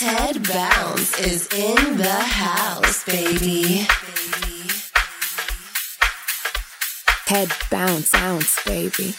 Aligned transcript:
Ted 0.00 0.48
Bounce 0.48 1.18
is 1.20 1.46
in 1.48 1.98
the 1.98 2.08
house, 2.08 3.04
baby. 3.04 3.86
Head 7.26 7.52
bounce, 7.70 8.10
bounce, 8.10 8.64
baby. 8.64 9.14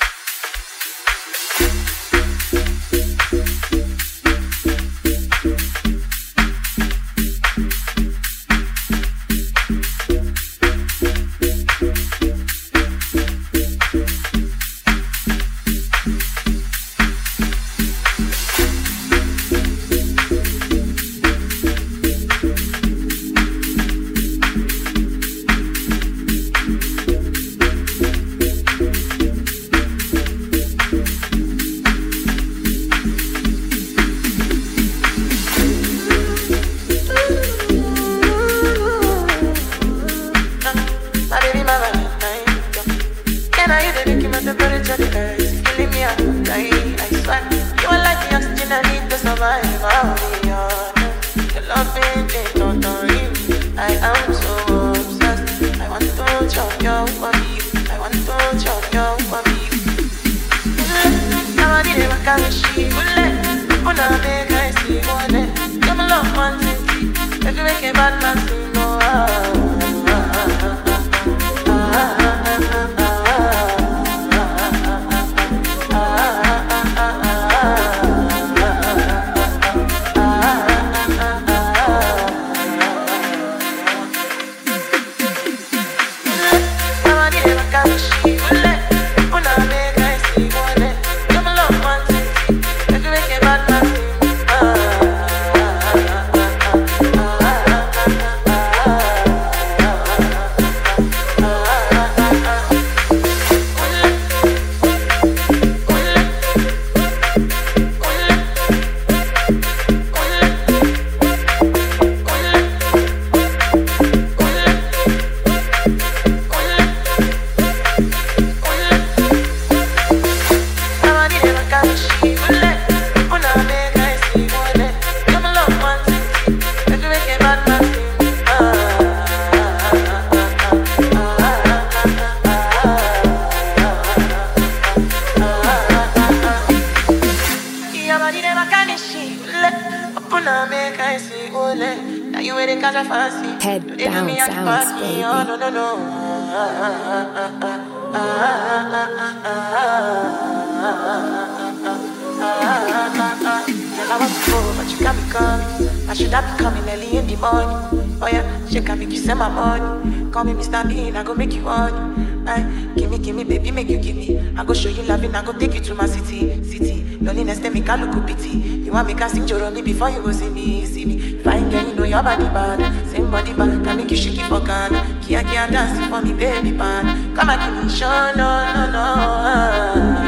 Before 169.84 170.09
you 170.09 170.22
go 170.22 170.31
see 170.31 170.50
me, 170.50 170.85
see 170.85 171.06
me. 171.06 171.38
Fine 171.44 171.69
girl, 171.69 171.88
you 171.88 171.95
know 171.95 172.03
your 172.03 172.23
body 172.23 172.45
bad. 172.45 172.79
Same 173.07 173.29
body 173.31 173.53
bad, 173.53 173.84
can 173.84 173.97
make 173.97 174.12
you 174.12 174.17
shake 174.17 174.38
it 174.39 174.47
for 174.47 174.59
Ghana. 174.59 175.19
Kia 175.22 175.44
kia 175.44 175.67
dance 175.69 176.00
for 176.07 176.22
me, 176.22 176.34
baby 176.34 176.72
pan. 176.78 177.35
Come 177.35 177.50
and 177.50 177.75
give 177.75 177.84
me 177.84 177.90
show, 177.90 178.31
no, 178.35 178.73
no, 178.73 178.91
no. 178.91 180.22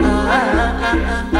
Nobody 0.00 1.33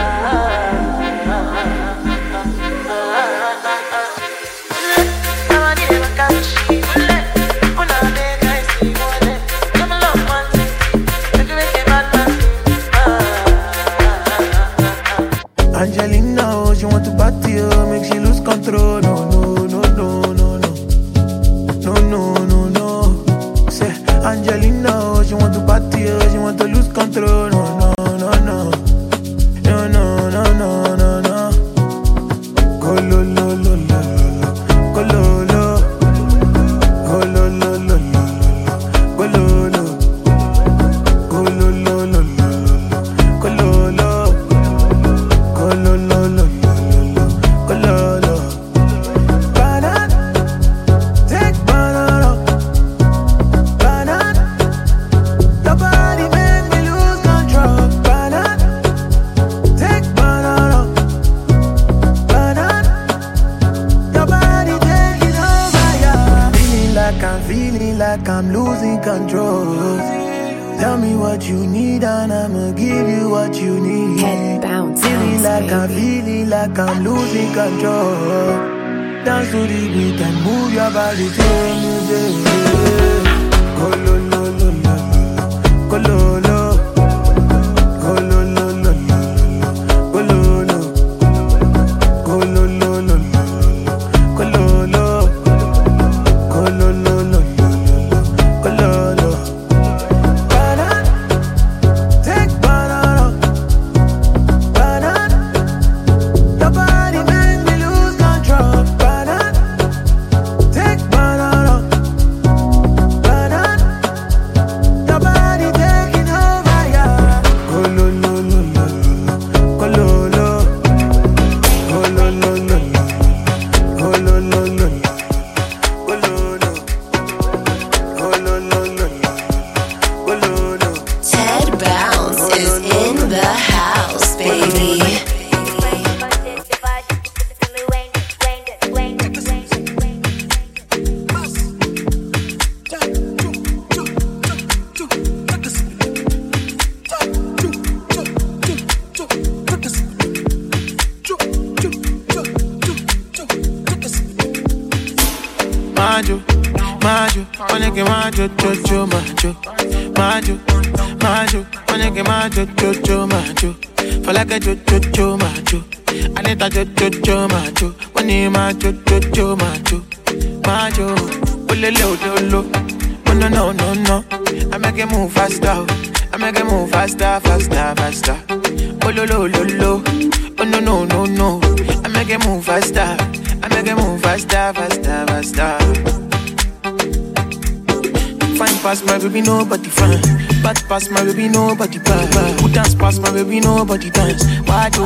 nobody 193.84 194.08
dance. 194.08 194.44
Why 194.66 194.88
do? 194.88 195.04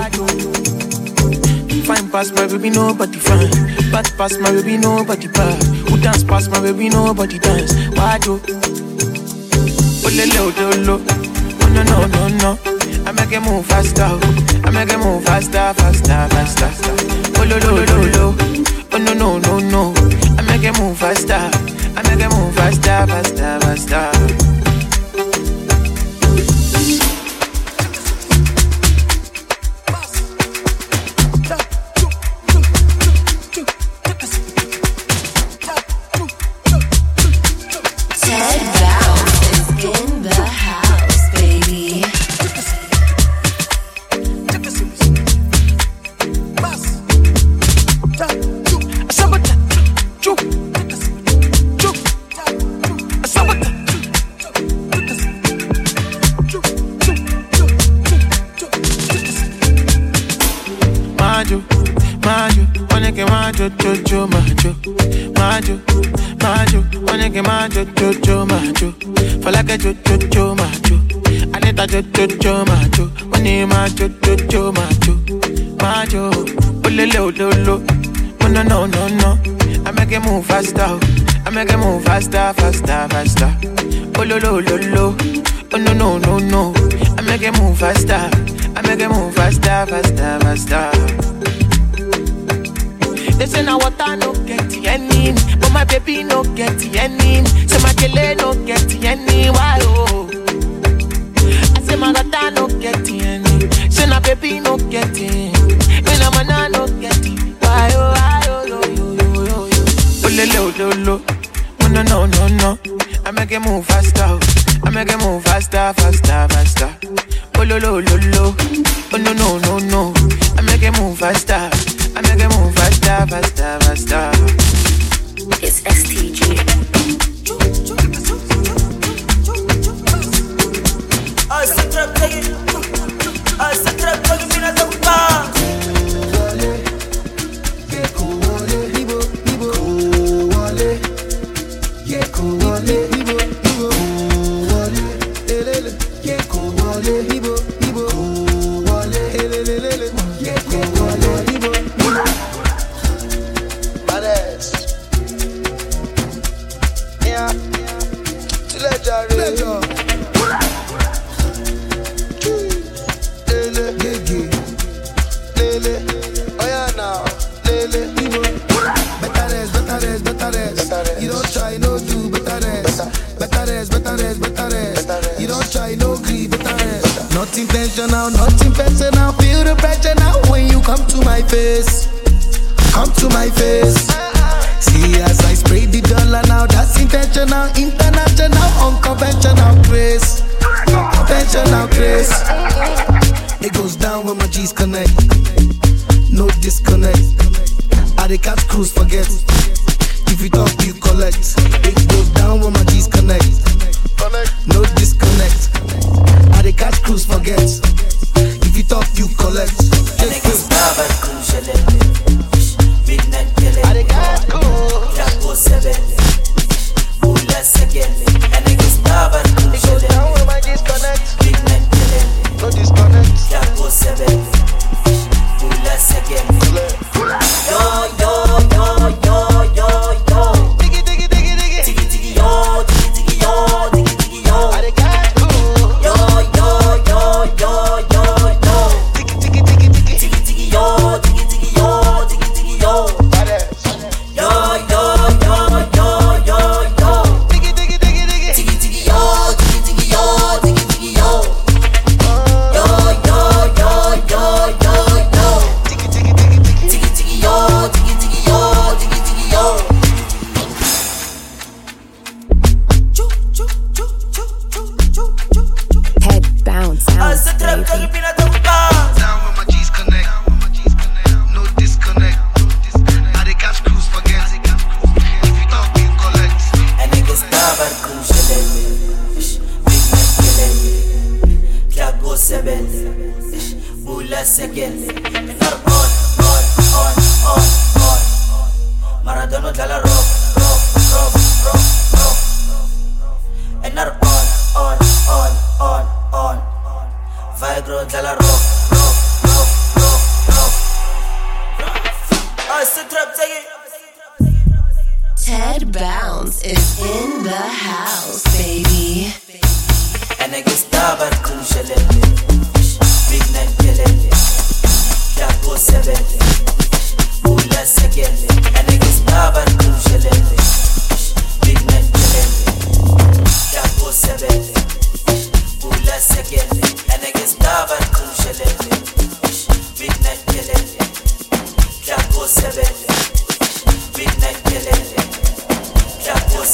Fine 1.83 2.11
pass 2.11 2.31
my 2.31 2.47
baby, 2.47 2.71
nobody 2.71 3.19
fine. 3.19 3.51
Bad 3.91 4.07
pass 4.17 4.39
my 4.39 4.53
baby, 4.53 4.77
nobody 4.77 5.27
bad. 5.27 5.61
Who 5.89 5.99
dance 5.99 6.23
past 6.23 6.49
my 6.51 6.61
baby, 6.61 6.89
nobody 6.89 7.41
dance. 7.41 7.75
Why 7.97 8.19
do? 8.19 8.35
Oh, 8.35 10.07
Olele 10.07 10.39
odolo. 10.47 11.01
Oh 11.61 11.69
no 11.75 11.83
no 11.83 12.07
no 12.07 12.29
no. 12.39 12.59
I 13.05 13.11
make 13.13 13.33
it 13.33 13.41
move 13.41 13.67
faster. 13.67 14.05
I 14.65 14.71
make 14.71 14.93
it 14.93 14.99
move 14.99 15.25
faster, 15.25 15.75
faster, 15.75 16.29
faster. 16.31 16.71
Oh, 17.35 17.43
ololo 17.43 17.71
ololo. 17.83 18.27
Oh 18.93 18.99
no 18.99 19.13
no 19.15 19.39
no 19.39 19.59
no. 19.59 19.93
I 20.39 20.43
make 20.47 20.63
it 20.63 20.79
move 20.79 20.97
faster. 20.97 21.35
I 21.35 22.03
make 22.07 22.23
it 22.25 22.31
move 22.31 22.55
faster, 22.55 23.07
faster, 23.11 23.59
faster. 23.61 23.98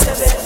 se 0.05 0.13
ve. 0.13 0.44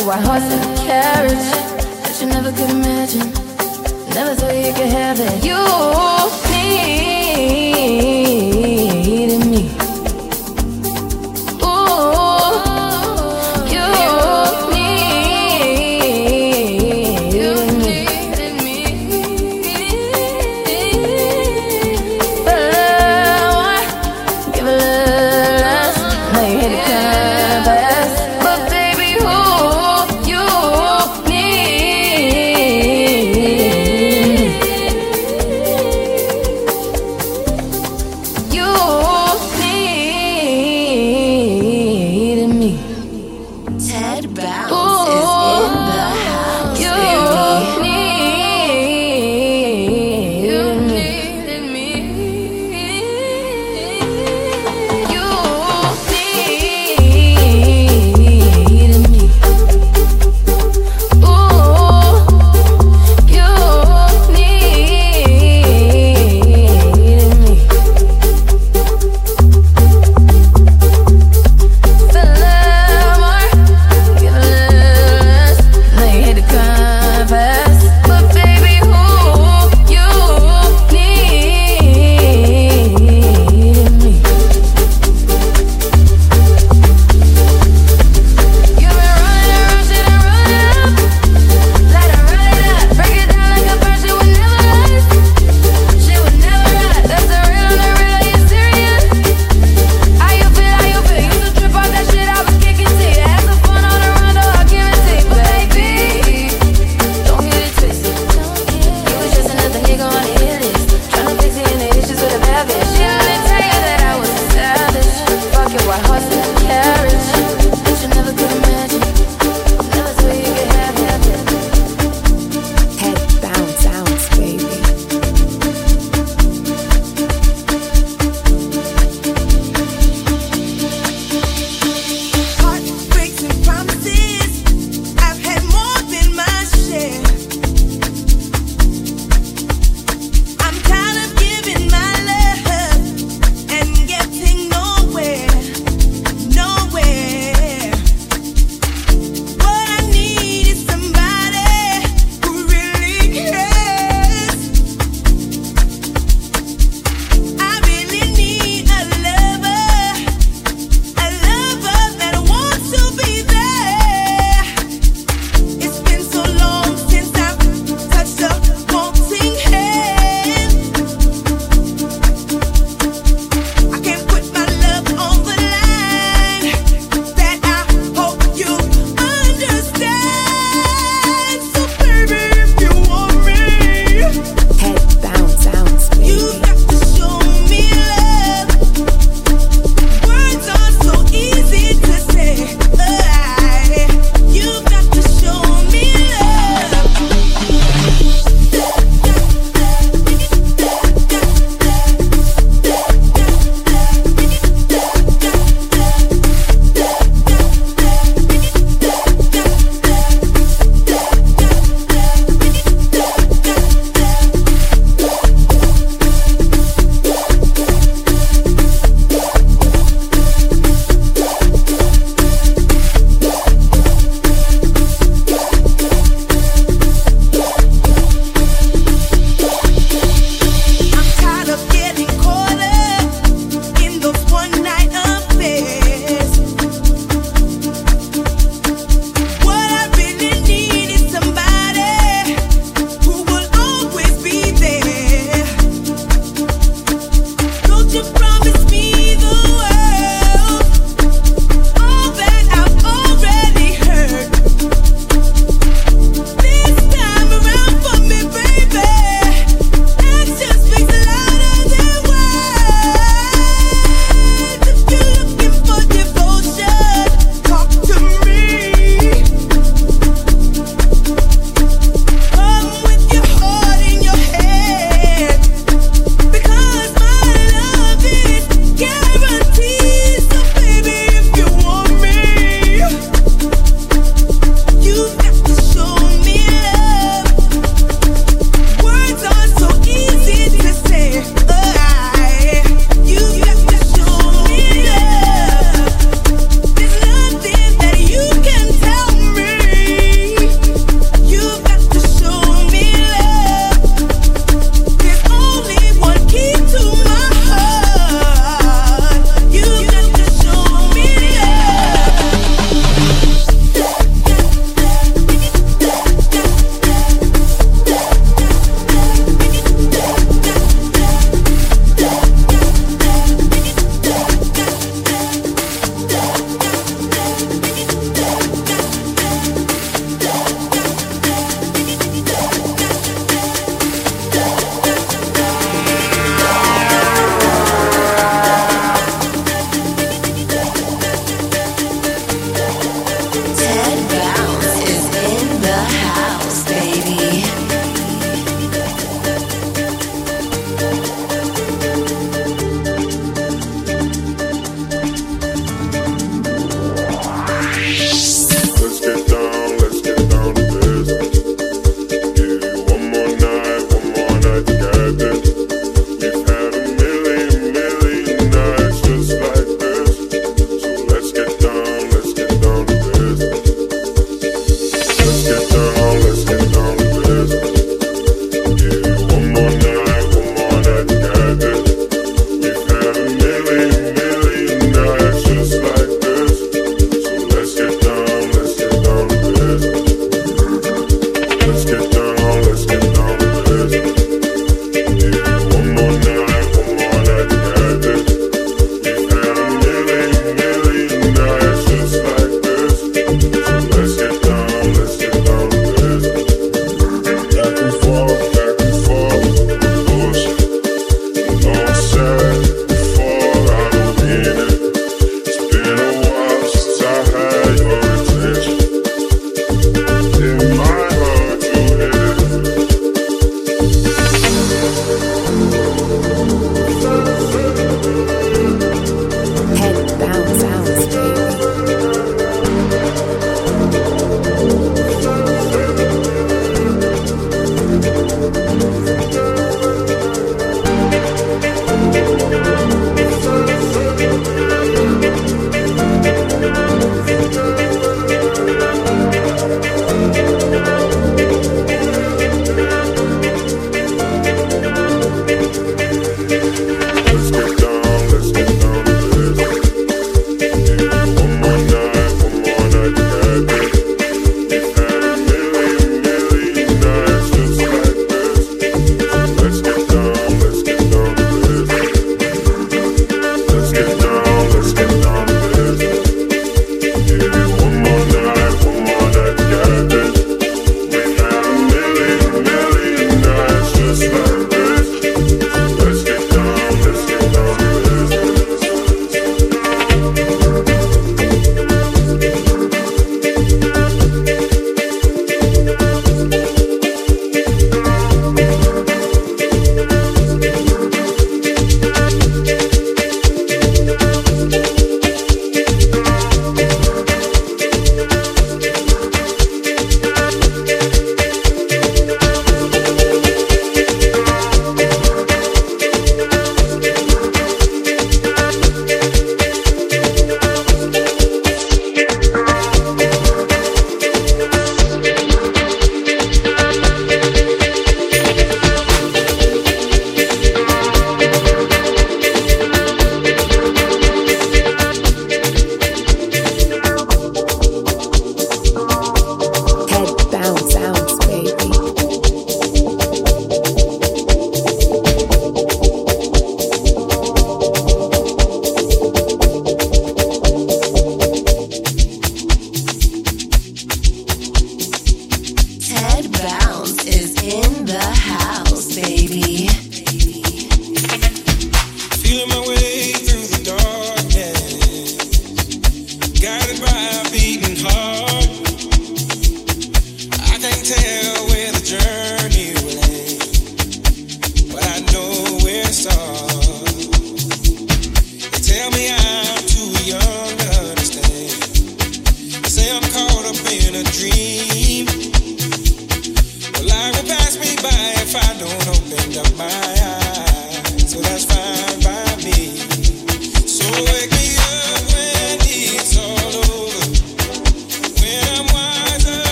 a 0.00 0.06
white 0.06 0.24
horse 0.24 0.42
and 0.42 0.62
a 0.62 0.82
carriage 0.82 1.46
that 2.02 2.18
you 2.20 2.26
never 2.28 2.50
could 2.52 2.70
imagine. 2.70 3.30
Never 4.14 4.34
thought 4.34 4.54
you 4.54 4.72
could 4.72 4.88
have 4.88 5.20
it. 5.20 5.44
You 5.44 5.60
needed 9.04 9.46
me. 9.46 9.69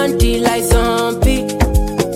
Blondie 0.00 0.40
like 0.40 0.62
zombie. 0.64 1.42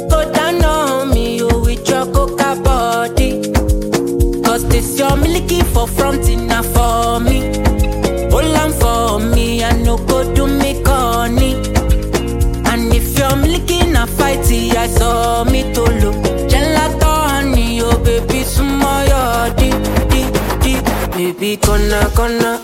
Go 0.08 0.32
down 0.32 0.64
on 0.64 1.10
me, 1.10 1.36
you 1.36 1.48
with 1.48 1.86
your 1.86 2.06
coca 2.06 2.56
body. 2.64 3.42
Cause 4.42 4.66
this 4.68 4.98
your 4.98 5.14
milky 5.18 5.60
for 5.60 5.86
fronting 5.86 6.46
not 6.46 6.64
for 6.64 7.20
me. 7.20 7.40
Hold 8.30 8.56
on 8.56 8.72
for 8.72 9.18
me, 9.34 9.62
I 9.62 9.72
no 9.82 9.98
go 9.98 10.24
do 10.34 10.46
me 10.46 10.82
corny. 10.82 11.56
And 12.70 12.90
if 12.94 13.18
your 13.18 13.36
milky 13.36 13.84
na 13.92 14.06
fighty, 14.06 14.74
I 14.74 14.86
saw 14.86 15.44
me 15.44 15.70
to 15.74 15.82
look. 15.82 16.16
Gelato 16.48 17.12
honey, 17.28 17.82
oh 17.82 17.98
baby, 18.02 18.44
sumo 18.44 19.06
your. 19.08 19.34
Baby, 21.14 21.56
gonna. 21.58 22.60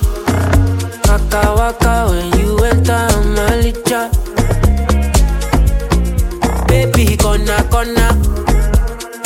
Waka 1.05 1.55
waka 1.59 2.07
when 2.09 2.41
you 2.41 2.57
enter 2.65 3.07
my 3.37 3.61
licha 3.63 4.30
be 7.07 7.17
corner 7.17 7.63
corner. 7.71 8.13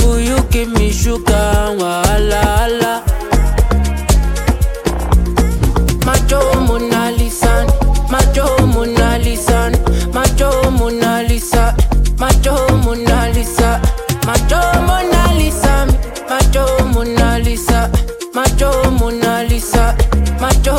Will 0.00 0.20
you 0.20 0.38
give 0.50 0.70
me 0.78 0.92
sugar? 0.92 1.74
Wala 1.78 2.42
ala. 2.62 2.92
Macho 6.06 6.38
Mona 6.66 7.10
Lisa, 7.18 7.52
Macho 8.12 8.46
Mona 8.66 9.18
Lisa, 9.18 9.58
Macho 10.12 10.70
Mona 10.78 11.22
Lisa, 11.28 11.74
Macho 12.18 12.54
Mona 12.84 13.32
Lisa, 13.34 13.80
Macho 14.26 14.60
Mona 14.87 15.32
Lisa, 15.34 15.80
Macho 16.37 16.60
Mona 16.94 17.38
Lisa, 17.42 17.90
Macho 18.34 18.70
Mona 18.87 18.88
Lisa, 18.88 18.90
Macho. 18.90 18.90
Mona 18.98 19.42
Lisa, 19.44 19.96
macho 20.40 20.76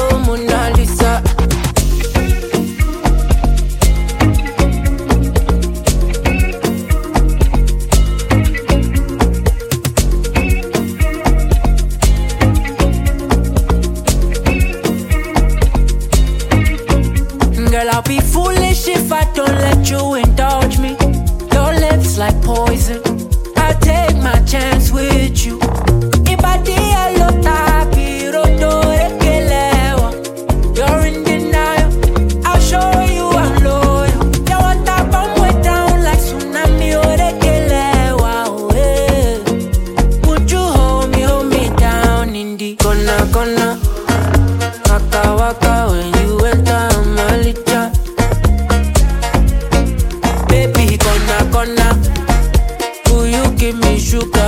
give 54.22 54.45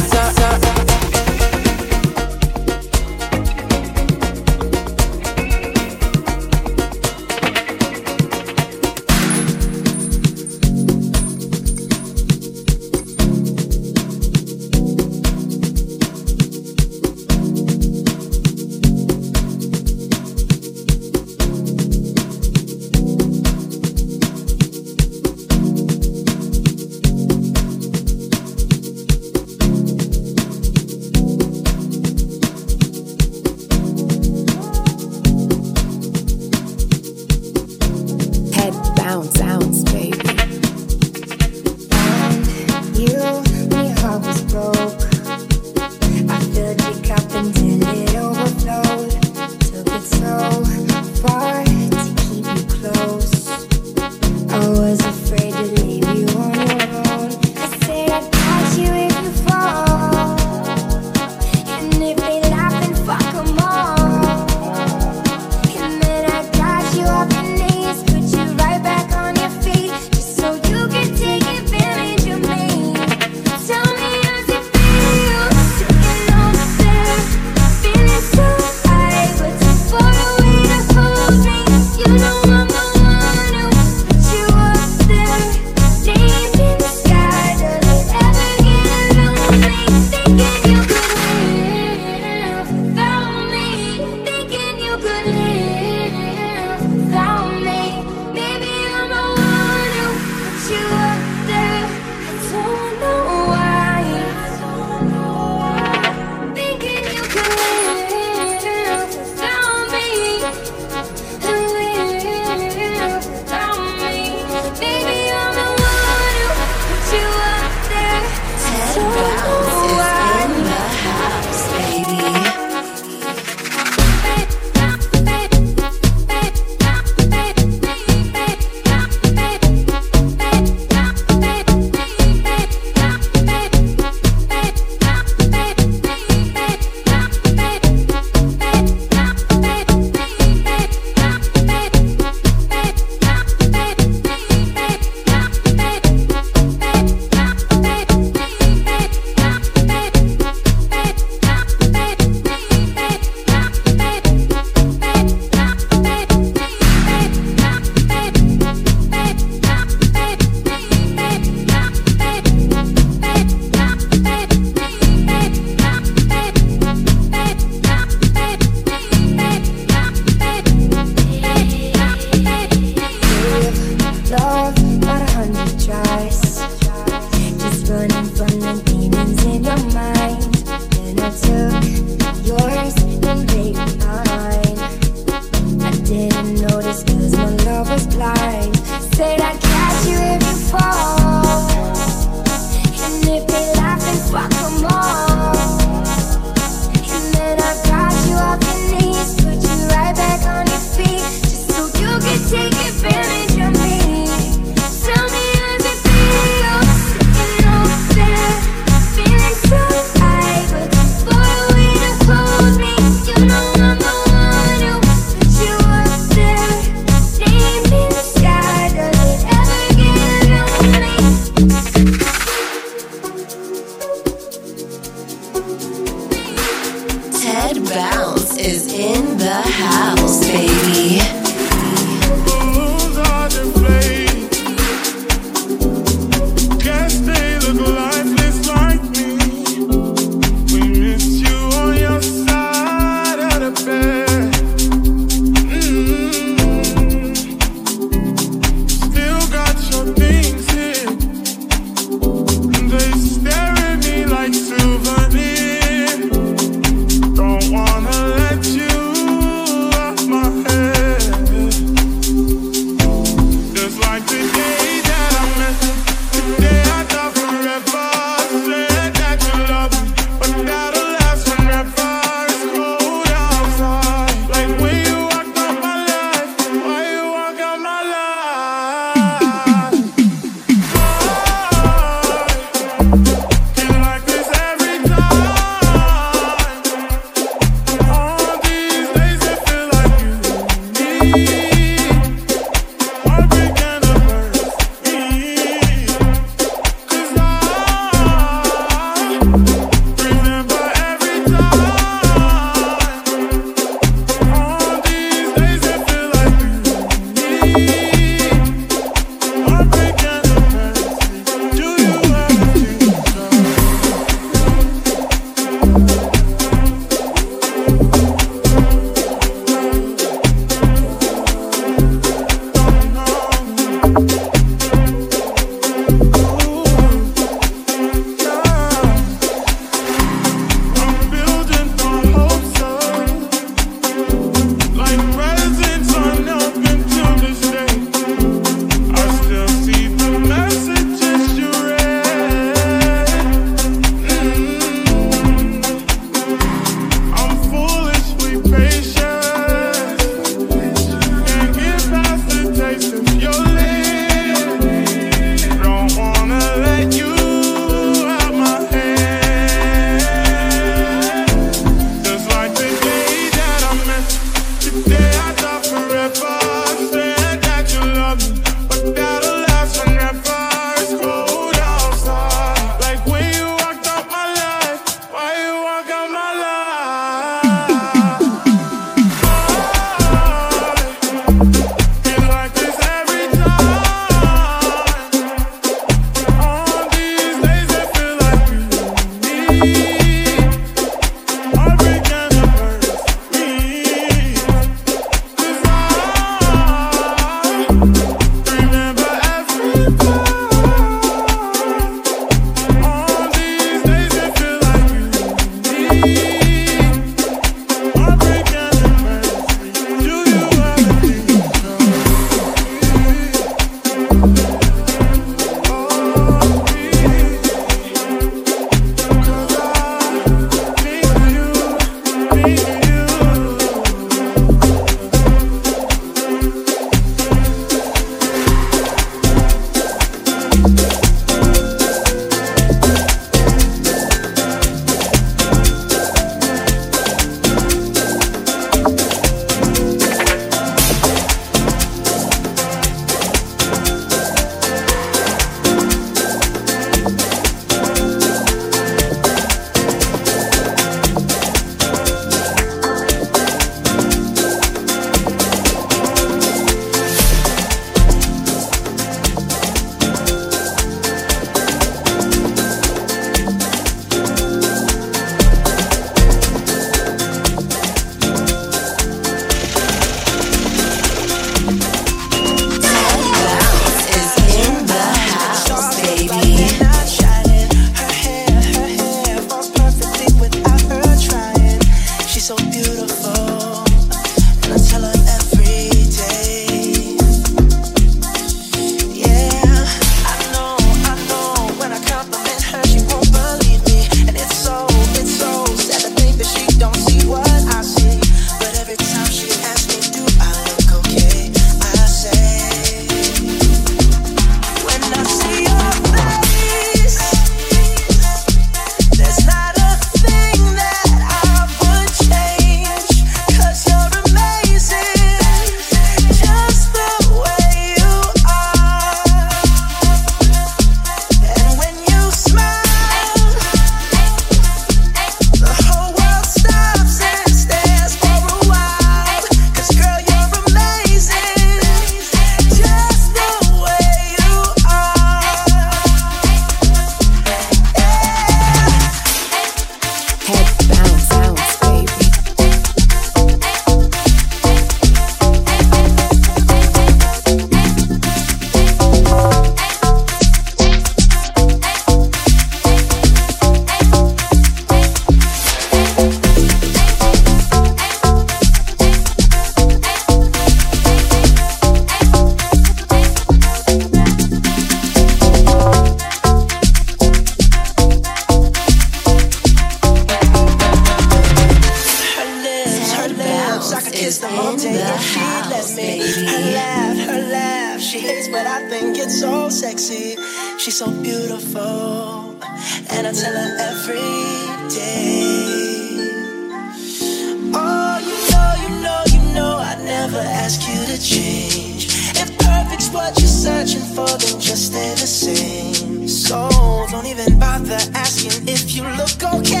Same. 595.51 596.47
So 596.47 596.87
don't 597.29 597.45
even 597.45 597.77
bother 597.77 598.17
asking 598.33 598.87
if 598.87 599.13
you 599.13 599.23
look 599.35 599.61
okay. 599.75 600.00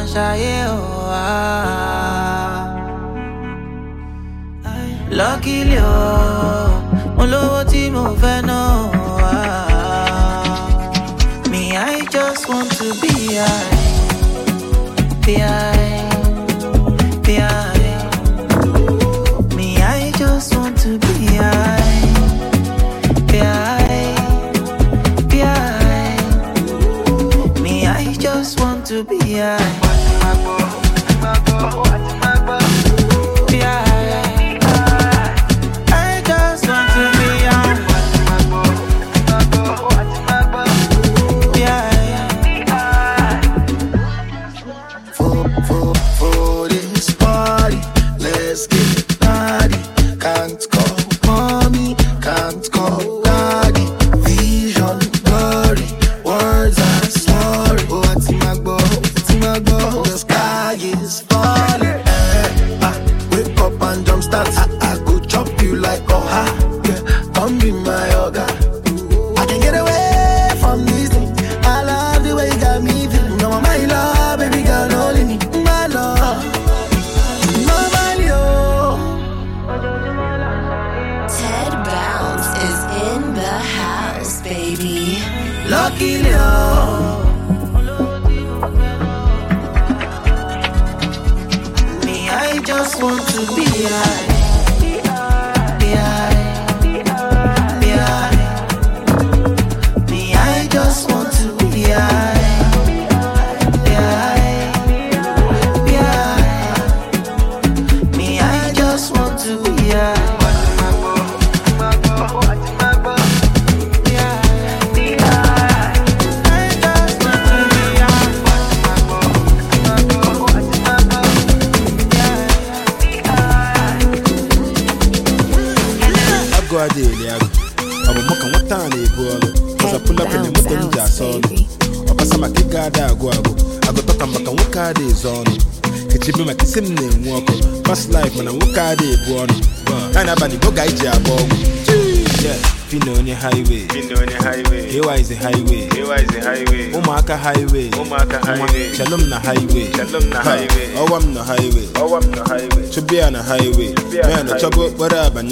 maisha 0.00 0.34
yeo 0.34 0.72
oh, 0.72 1.12
ah. 1.12 1.69
It's 52.52 52.68
come. 52.68 53.19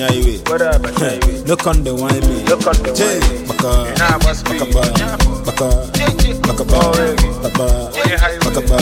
Abanye 0.04 0.38
highway 0.42 1.42
no 1.46 1.56
conde 1.56 1.90
wine 1.90 2.20
me 2.20 2.44
Jay, 2.94 3.18
baka 3.48 3.70
baka 4.46 4.64
ba 4.72 4.82
baka 5.46 5.68
baka 6.46 6.64
ba 6.64 6.80
baka 7.42 7.66
baka 8.44 8.60
ba 8.68 8.78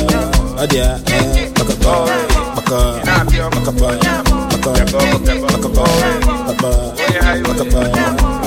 adia 0.63 1.01
eh 1.09 1.49
baka 1.57 1.75
ba 1.81 1.95
baka 2.57 2.79
baka 3.51 3.73
ba 3.73 3.91
baka 4.51 4.71
baka 4.93 5.69
ba 5.69 5.85
baka 6.47 6.71
baka 7.45 7.65
ba 7.73 7.83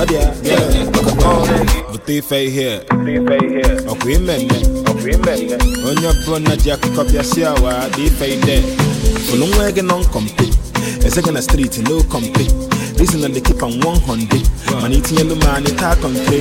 adia 0.01 0.26
eh 0.43 0.86
baka 0.93 1.11
ba 1.17 1.30
bute 1.91 2.17
ife 2.17 2.38
ihe 2.45 2.70
ọkwa 3.89 4.11
imemme 4.11 4.57
onye 5.89 6.07
ọbụla 6.13 6.55
ji 6.61 6.72
akụkọ 6.72 7.03
bịa 7.09 7.24
si 7.24 7.43
awa 7.45 7.74
dị 7.97 8.03
ife 8.05 8.26
ide 8.34 8.57
fụlụ 9.26 9.45
nwa 9.45 9.72
gị 9.76 9.82
nọ 9.82 9.95
nkọmpe 9.99 10.68
eze 11.08 11.22
gị 11.22 11.32
na 11.32 11.42
streeti 11.42 11.82
no 11.82 12.04
kọmpe 12.04 12.44
reason 13.00 13.22
na 13.22 13.28
dey 13.32 13.41
keep 13.41 13.64
on 13.64 13.72
100 13.80 14.82
mana 14.82 14.95
itinyelu 14.95 15.36
m 15.36 15.41
anyị 15.56 15.72
taa 15.80 15.95
kọnkre 15.95 16.39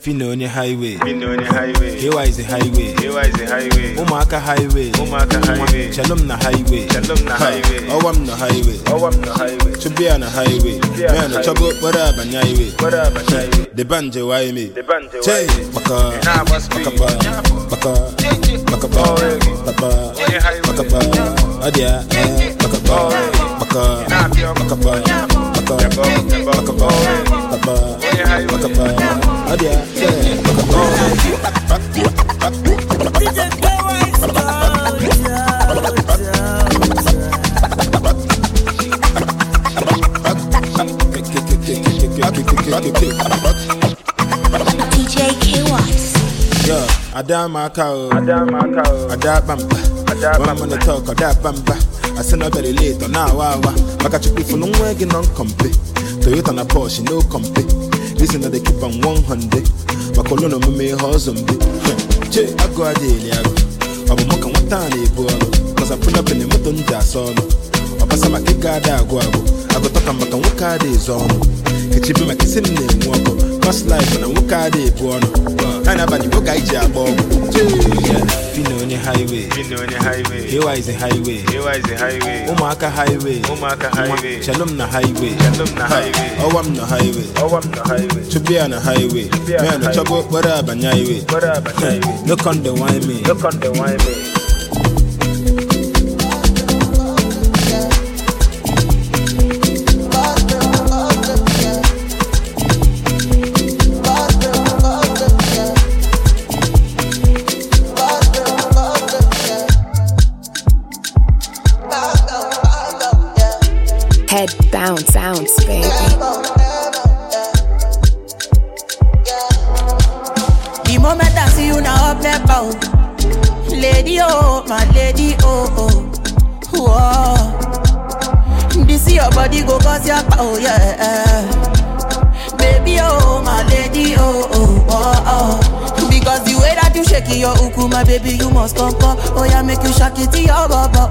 fina 0.00 0.24
onye 0.28 0.46
highway. 0.48 0.96
Kewa 2.00 2.24
is 2.28 2.38
a 2.38 2.44
highway. 2.44 2.94
Ụmụaka 4.00 4.40
highway. 4.40 4.90
Nwa, 4.92 5.26
shalom 5.92 6.26
na 6.26 6.36
highway. 6.36 6.86
Ha, 7.38 7.50
ọwa 7.96 8.12
m 8.14 8.26
na 8.26 8.36
highway. 8.36 8.78
Chụbịa 9.82 10.18
na 10.18 10.30
highway. 10.30 10.80
Ya 11.00 11.28
na 11.28 11.42
chọba 11.44 11.66
okporo 11.68 12.02
abanye 12.04 12.38
highway. 12.38 12.72
deba 13.74 14.00
nje 14.00 14.22
waye 14.22 14.52
me? 14.52 14.70
Chee 15.24 15.46
maka 15.74 16.12
maka 16.72 16.90
ba 16.90 17.06
maka 17.70 17.92
maka 18.70 18.88
ba 18.88 19.02
baba 19.66 20.12
maka 20.66 20.82
ba 20.82 20.98
ọdịa 21.66 21.92
eh 22.10 22.56
maka 22.62 22.78
ba 22.88 22.96
maka 22.96 23.08
maka 23.08 23.08
ba 23.08 23.08
maka 23.08 23.08
maka 23.08 23.28
ba 23.28 23.39
baba 23.74 24.52
maka 24.58 24.76
ba 27.66 28.84
ọdịa 29.52 29.74
eh 30.04 30.36
maka 30.44 30.62
ba 30.68 30.76
DJ 44.92 45.16
K 45.42 45.46
Watts. 45.70 46.06
I 52.20 52.22
send 52.22 52.42
a 52.42 52.50
very 52.50 52.74
late 52.74 53.02
on 53.02 53.12
now, 53.12 53.34
wow, 53.34 53.58
Maka 54.04 54.18
chukwi 54.20 54.44
for 54.44 54.58
no 54.58 54.66
way 54.84 54.94
get 54.94 55.14
on 55.14 55.24
compe. 55.32 55.72
Toyota 56.20 56.52
na 56.54 56.64
Porsche, 56.64 57.00
no 57.08 57.20
compe. 57.22 57.64
Listen 58.20 58.42
that 58.42 58.50
they 58.52 58.60
keep 58.60 58.76
on 58.82 59.00
100. 59.00 59.64
Makolono 60.16 60.60
mume 60.60 60.92
hozumbi. 61.00 61.54
Hm. 61.56 62.30
Che, 62.30 62.52
I 62.60 62.66
go 62.76 62.84
a 62.84 62.92
daily, 63.00 63.32
I 63.32 63.42
go. 63.42 63.56
I'm 64.12 64.18
a 64.20 64.24
moka 64.28 64.48
wata 64.52 64.88
na 64.88 64.96
ebu 65.02 65.22
ọlụ. 65.24 65.74
Cause 65.76 65.92
I 65.92 65.96
pull 65.96 66.18
up 66.18 66.28
in 66.30 66.38
the 66.40 66.46
moto 66.46 66.72
nja 66.72 66.98
asa 66.98 67.18
ọnụ. 67.18 67.42
Ọbasa 68.02 68.28
maka 68.28 68.52
ịga 68.52 68.72
ada 68.74 68.96
agụ 68.98 69.18
agụ. 69.18 69.40
Agụtọka 69.76 70.12
maka 70.12 70.36
nwoke 70.36 70.64
adị 70.66 70.88
ezo 70.94 71.16
ọnụ. 71.16 71.40
Echibe 71.96 72.24
maka 72.26 72.44
isi 72.44 72.58
m 72.60 72.68
na-enwu 72.74 73.12
ọkụ. 73.16 73.60
Past 73.60 73.86
life 73.88 74.18
na 74.20 74.26
nwoke 74.26 74.54
adị 74.56 74.80
ebu 74.88 75.08
ọnụ. 75.08 75.28
Ya 75.90 75.96
na 75.96 76.02
abalị 76.06 76.28
boga 76.28 76.54
iji 76.56 76.76
agba 76.76 77.00
ọgwụ. 77.00 77.24
Yeah, 78.06 78.22
Fino 78.54 78.76
onye 78.82 78.96
highway. 78.96 79.48
Ewa 80.54 80.74
is 80.78 80.88
a 80.88 80.92
highway. 80.92 81.42
ụmụaka 82.48 82.90
highway. 82.90 83.40
Nwa, 83.42 84.42
shalom 84.46 84.76
na 84.76 84.86
highway. 84.86 85.34
Ha, 85.88 86.00
ọwa 86.46 86.62
m 86.64 86.74
na 86.76 86.86
highway. 86.86 87.26
Chụbịa 88.30 88.68
na 88.68 88.80
highway. 88.80 89.26
Ya 89.48 89.78
na 89.78 89.90
chọba 89.94 90.16
okporo 90.18 90.52
abanye 90.54 90.86
highway 90.88 91.22
no 92.26 92.36
conde 92.36 92.70
wine 92.70 93.06
me. 93.06 93.14
Head 93.26 94.39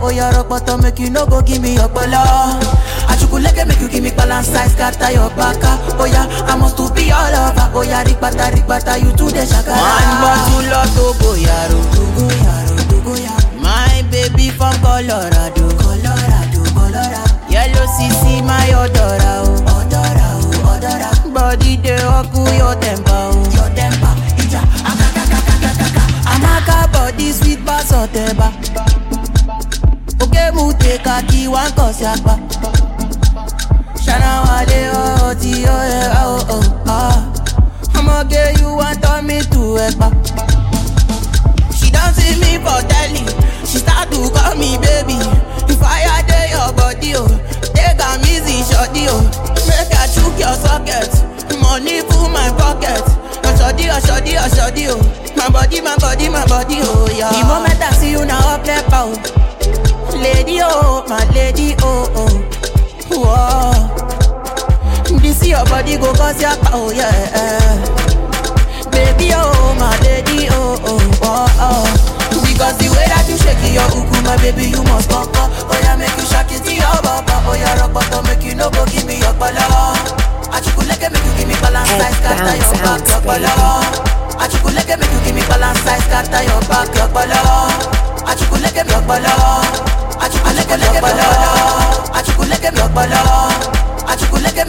Oh 0.10 0.12
yeah, 0.12 0.32
rock 0.34 0.50
bottom, 0.50 0.82
make 0.82 0.98
you 0.98 1.12
no 1.12 1.28
go 1.28 1.40
give 1.42 1.62
me 1.62 1.76
your 1.76 1.88
bala. 1.88 2.58
Achukuleke 3.14 3.68
make 3.68 3.80
you 3.80 3.88
give 3.90 4.02
me 4.02 4.10
balance 4.10 4.48
size, 4.48 4.72
scatter 4.74 5.12
your 5.14 5.30
baka. 5.38 5.78
Oh 6.02 6.06
yeah, 6.10 6.26
I 6.50 6.58
must 6.58 6.78
to 6.78 6.90
be 6.98 7.12
all 7.12 7.30
over. 7.30 7.70
Oh 7.78 7.84
yeah, 7.86 8.04
rikbata 8.04 8.50
rikbata, 8.50 8.98
you 8.98 9.12
to 9.14 9.26
the 9.30 9.46
shakara. 9.46 9.78
One 9.78 10.14
bottle 10.18 10.74
of 10.82 10.90
Togo 10.98 11.38
yaro, 11.38 11.78
Togo 11.94 12.26
yaro, 12.42 12.76
Togo 12.90 13.14
yaro. 13.22 13.62
My 13.62 14.02
baby 14.10 14.50
from 14.50 14.74
Colorado, 14.82 15.70
Colorado, 15.78 16.62
Colorado. 16.74 17.30
Yellow 17.54 17.86
CC, 17.94 18.42
my 18.42 18.66
odora, 18.74 19.46
oh, 19.46 19.62
odora, 19.78 20.26
oh, 20.42 20.74
odora. 20.74 21.10
Body 21.34 21.78
de 21.78 21.94
oku 22.18 22.50
your 22.58 22.74
temper, 22.82 23.14
oh, 23.14 23.46
your 23.54 23.70
temper. 23.78 24.14
Ija, 24.42 24.62
Amaka 26.26 26.92
body 26.92 27.32
sweet 27.32 27.64
bass 27.64 27.92
oteba. 27.94 28.50
Oke 28.50 28.69
mu 30.60 30.74
take 30.80 31.06
a 31.06 31.22
key 31.28 31.48
one 31.48 31.72
cause 31.74 32.02
yakpa. 32.02 32.36
Shana 34.04 34.44
wale 34.46 34.92
oh 34.94 35.34
ti 35.40 35.64
oh 35.66 35.84
yeah 35.88 36.24
oh 36.26 36.46
oh 36.50 36.84
ah. 36.88 37.34
I'ma 37.96 38.24
get 38.24 38.60
you 38.60 38.74
want 38.76 39.02
turn 39.02 39.26
me 39.28 39.40
to 39.40 39.80
ekpa. 39.88 40.10
She 41.74 41.90
don't 41.92 42.14
see 42.14 42.36
me 42.42 42.58
for 42.64 42.80
telly. 42.92 43.24
She 43.66 43.80
start 43.80 44.12
to 44.12 44.20
call 44.36 44.56
me 44.56 44.78
baby. 44.78 45.18
If 45.72 45.82
I 45.82 46.22
dey 46.28 46.52
your 46.52 46.74
body 46.74 47.14
oh, 47.16 47.28
take 47.74 48.00
am 48.02 48.22
easy 48.28 48.64
shorty 48.68 49.08
oh. 49.08 49.24
Make 49.68 49.94
I 49.96 50.08
chook 50.12 50.36
your 50.40 50.56
socket. 50.60 51.10
Money 51.62 52.02
full 52.02 52.30
my 52.30 52.50
pocket. 52.58 53.04
Oshodi, 53.48 53.88
oshodi, 53.90 54.36
oshodi 54.38 54.86
oh. 54.90 55.00
My 55.38 55.48
body, 55.50 55.80
my 55.82 55.96
body, 55.98 56.28
my 56.30 56.46
body 56.48 56.78
oh 56.82 57.08
yeah. 57.16 57.32
The 57.32 57.46
moment 57.48 57.80
I 57.82 57.92
see 57.94 58.12
you 58.12 58.26
now 58.26 58.58
lady, 60.22 60.60
oh, 60.62 61.04
my 61.08 61.24
lady, 61.34 61.74
oh, 61.82 62.10
oh. 62.16 62.30
Whoa. 63.12 63.74
This 65.20 65.42
your 65.48 65.66
body 65.66 65.98
go 65.98 66.14
cause 66.14 66.40
your 66.42 66.52
oh 66.72 66.92
yeah. 66.96 67.10
Baby, 68.92 69.32
oh, 69.36 69.76
my 69.80 69.98
lady, 70.02 70.48
oh, 70.52 70.78
oh, 70.86 71.20
oh, 71.24 71.48
oh. 71.60 71.86
Because 72.46 72.78
the 72.78 72.88
way 72.92 73.06
that 73.10 73.26
you 73.28 73.38
shake 73.38 73.58
it, 73.66 73.74
your 73.76 73.90
uku, 73.92 74.22
my 74.24 74.38
baby, 74.42 74.70
you 74.72 74.84
must 74.88 75.10
pop 75.10 75.28
up. 75.38 75.52
Oh 75.70 75.80
yeah, 75.84 75.96
make 75.98 76.16
you 76.18 76.26
shake 76.28 76.52
it 76.56 76.64
to 76.64 76.72
your 76.74 77.02
papa. 77.04 77.42
Oh 77.48 77.54
yeah, 77.56 77.78
rock 77.80 77.94
bottom, 77.94 78.24
make 78.28 78.44
you 78.44 78.56
no 78.56 78.70
go 78.72 78.86
give 78.88 79.06
me 79.06 79.20
your 79.20 79.34
color. 79.36 79.96
Achukuleke 80.54 81.10
make 81.12 81.26
you 81.26 81.34
give 81.38 81.48
me 81.48 81.56
balance 81.62 81.90
size, 81.94 82.16
scatter 82.20 82.56
your 82.58 82.76
back, 82.84 83.08
your 83.08 83.22
polo. 83.22 83.54
Achukuleke 84.40 84.96
make 85.00 85.12
you 85.14 85.20
give 85.26 85.36
me 85.36 85.44
balance 85.48 85.80
size, 85.84 86.04
scatter 86.08 86.44
your 86.48 86.62
back, 86.68 86.90
your 86.96 87.08
polo. 87.12 87.42
Achukuleke 88.28 88.84
your 88.88 89.02
polo. 89.08 89.36
Achukuleke, 90.20 90.76
pala. 91.02 91.28
Achukuleke, 92.20 92.72
pala. 92.96 93.22
Achukuleke, 94.08 94.64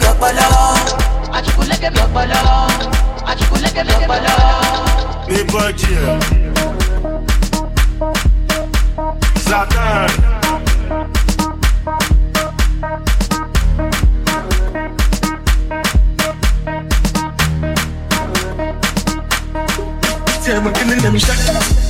can 21.23 21.75
you? 21.75 21.80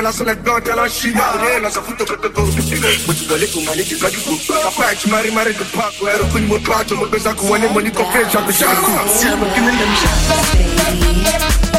fella, 0.00 0.12
so 0.12 0.24
let 0.24 0.42
go, 0.44 0.58
tell 0.60 0.78
her 0.78 0.88
she 0.88 1.12
got 1.12 1.36
real 1.40 1.66
as 1.66 1.76
a 1.76 1.82
foot 1.82 2.00
of 2.00 2.22
the 2.22 2.28
ghost. 2.28 2.56
But 2.56 3.20
you 3.20 3.28
got 3.28 3.40
little 3.40 3.62
money, 3.62 3.82
you 3.82 3.98
got 4.00 4.12
you 4.12 4.22
go. 4.24 4.32
I 4.56 4.70
fight, 4.70 5.06
marry, 5.10 5.30
marry 5.30 5.52
the 5.52 5.64
park, 5.72 5.94
where 6.00 6.16
open 6.16 6.46
more 6.48 6.60
part 6.60 6.90
of 6.90 7.00
the 7.00 7.06
best 7.06 7.26
I 7.26 7.34
go, 7.34 7.54
and 7.54 7.74
money, 7.74 7.90
confess, 7.90 8.34
I'm 8.34 8.48
a 8.48 8.52
shark. 8.52 8.78
Baby. 10.90 11.69